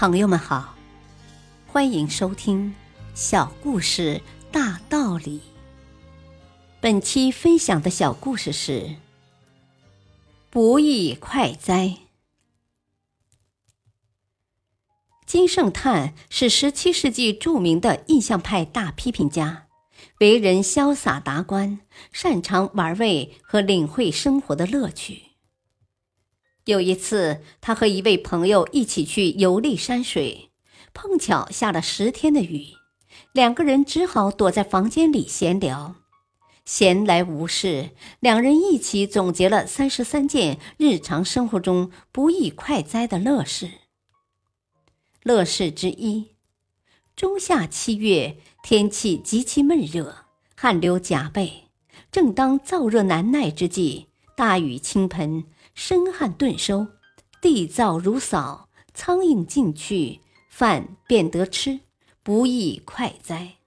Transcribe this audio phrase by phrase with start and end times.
[0.00, 0.76] 朋友们好，
[1.66, 2.70] 欢迎收听
[3.16, 5.38] 《小故事大道理》。
[6.80, 8.94] 本期分享的小故事是
[10.50, 11.96] “不义快哉”。
[15.26, 19.66] 金圣叹是十七世纪著名的印象派大批评家，
[20.20, 21.80] 为人潇洒达观，
[22.12, 25.27] 擅长玩味和领会生活的乐趣。
[26.68, 30.50] 有一次，他和一位朋友一起去游历山水，
[30.92, 32.74] 碰巧下了十天的雨，
[33.32, 35.94] 两个人只好躲在房间里闲聊。
[36.66, 43.70] 闲来无事，两人一起总结了三十三件日常生活中不易快哉的乐事。
[45.22, 46.32] 乐事之一：
[47.16, 51.70] 中夏七月，天气极其闷热，汗流浃背，
[52.12, 55.44] 正当燥热难耐之际，大雨倾盆。
[55.80, 56.88] 深汗顿收，
[57.40, 61.78] 地燥如扫，苍蝇进去，饭便得吃，
[62.24, 63.58] 不亦快哉！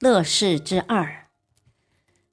[0.00, 1.28] 乐事之二，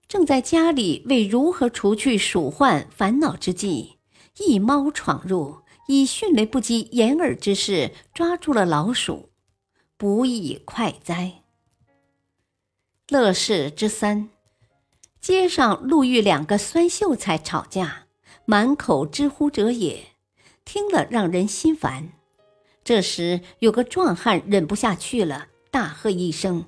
[0.07, 3.97] 正在家里为如何除去鼠患烦恼之际，
[4.37, 5.57] 一猫闯入，
[5.89, 9.33] 以迅雷不及掩耳之势抓住了老鼠，
[9.97, 11.43] 不亦快哉！
[13.09, 14.29] 乐事之三。
[15.21, 18.07] 街上路遇两个酸秀才吵架，
[18.45, 20.15] 满口之乎者也，
[20.65, 22.09] 听了让人心烦。
[22.83, 26.65] 这时有个壮汉忍不下去了，大喝一声，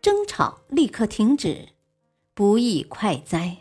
[0.00, 1.68] 争吵立刻停止，
[2.34, 3.58] 不亦快哉！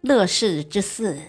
[0.00, 1.20] 乐事之四，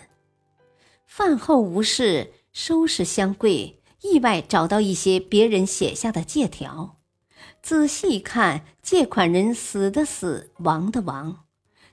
[1.05, 7.01] 饭后无事，收拾箱柜，意外找到一些别人写下的借条。
[7.61, 11.45] 仔细看，借款人死的死，亡的亡，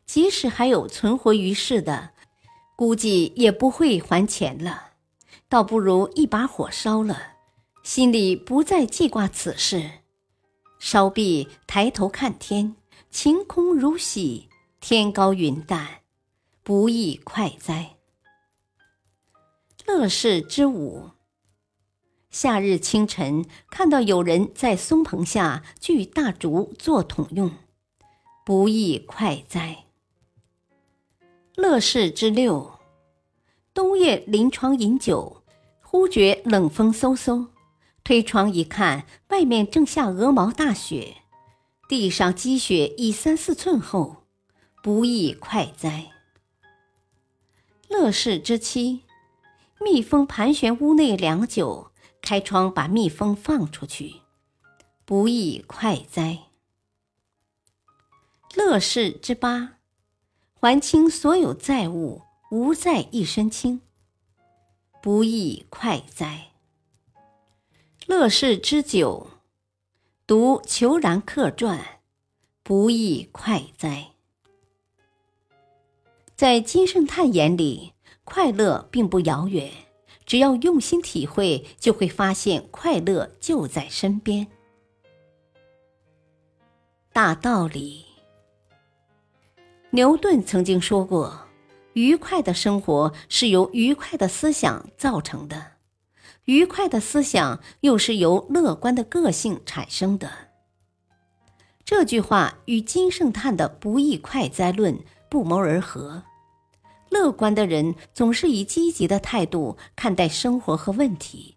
[0.04, 2.10] 即使还有存活于世的，
[2.76, 4.90] 估计也不会还钱了。
[5.48, 7.34] 倒不如一把火烧了，
[7.82, 9.90] 心里不再记挂此事。
[10.78, 12.76] 烧毕，抬头看天，
[13.10, 14.48] 晴空如洗，
[14.80, 15.86] 天高云淡，
[16.62, 17.96] 不亦快哉！
[19.86, 21.10] 乐事之五。
[22.30, 27.50] 夏日清晨，看到有人在松棚下锯大竹做桶用，
[28.46, 29.86] 不亦快哉！
[31.56, 32.78] 乐事之六，
[33.74, 35.42] 冬夜临床饮酒，
[35.82, 37.48] 忽觉冷风飕飕，
[38.04, 41.16] 推窗一看，外面正下鹅毛大雪，
[41.88, 44.18] 地上积雪已三四寸厚，
[44.84, 46.12] 不亦快哉！
[47.88, 49.00] 乐事之七，
[49.80, 51.89] 蜜蜂盘旋屋内良久。
[52.22, 54.20] 开窗把蜜蜂放出去，
[55.04, 56.38] 不亦快哉！
[58.54, 59.78] 乐事之八，
[60.54, 63.80] 还清所有债务，无债一身轻，
[65.00, 66.52] 不亦快哉！
[68.06, 69.28] 乐事之九，
[70.26, 71.78] 读《虬髯客传》，
[72.62, 74.12] 不亦快哉！
[76.36, 77.92] 在金圣叹眼里，
[78.24, 79.89] 快乐并不遥远。
[80.30, 84.46] 只要用心体会，就会发现快乐就在身边。
[87.12, 88.04] 大道理，
[89.90, 91.48] 牛顿曾经说过
[91.94, 95.72] ：“愉快的生活是由愉快的思想造成的，
[96.44, 100.30] 愉快的思想又是由乐观的个性产生的。”
[101.84, 104.96] 这句话与金圣叹的“不易快哉论”
[105.28, 106.22] 不谋而合。
[107.10, 111.56] 乐观的人总是以积极的态度看待生活和问题，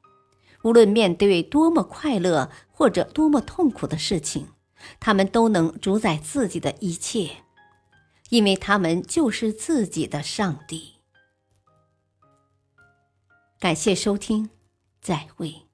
[0.64, 4.48] 无论面对多么快乐或者多么痛苦的事情，
[5.00, 7.44] 他们都能主宰自己的一切，
[8.30, 10.96] 因为他们就是自己的上帝。
[13.60, 14.50] 感谢收听，
[15.02, 15.73] 再会。